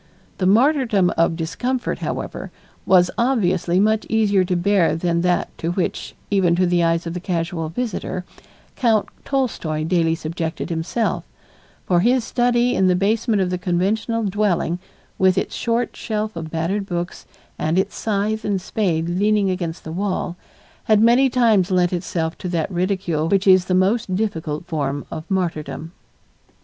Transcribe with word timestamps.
The 0.39 0.47
martyrdom 0.47 1.11
of 1.15 1.35
discomfort, 1.35 1.99
however, 1.99 2.49
was 2.87 3.11
obviously 3.19 3.79
much 3.79 4.07
easier 4.09 4.43
to 4.45 4.55
bear 4.55 4.95
than 4.95 5.21
that 5.21 5.55
to 5.59 5.73
which, 5.73 6.15
even 6.31 6.55
to 6.55 6.65
the 6.65 6.83
eyes 6.83 7.05
of 7.05 7.13
the 7.13 7.19
casual 7.19 7.69
visitor, 7.69 8.25
Count 8.75 9.09
Tolstoy 9.23 9.83
daily 9.83 10.15
subjected 10.15 10.71
himself, 10.71 11.23
for 11.85 11.99
his 11.99 12.23
study 12.23 12.73
in 12.73 12.87
the 12.87 12.95
basement 12.95 13.43
of 13.43 13.51
the 13.51 13.59
conventional 13.59 14.23
dwelling, 14.23 14.79
with 15.19 15.37
its 15.37 15.53
short 15.53 15.95
shelf 15.95 16.35
of 16.35 16.49
battered 16.49 16.87
books 16.87 17.27
and 17.59 17.77
its 17.77 17.95
scythe 17.95 18.43
and 18.43 18.59
spade 18.59 19.07
leaning 19.07 19.51
against 19.51 19.83
the 19.83 19.91
wall, 19.91 20.35
had 20.85 20.99
many 20.99 21.29
times 21.29 21.69
lent 21.69 21.93
itself 21.93 22.35
to 22.39 22.49
that 22.49 22.71
ridicule 22.71 23.27
which 23.29 23.45
is 23.45 23.65
the 23.65 23.75
most 23.75 24.15
difficult 24.15 24.65
form 24.65 25.05
of 25.11 25.29
martyrdom. 25.29 25.91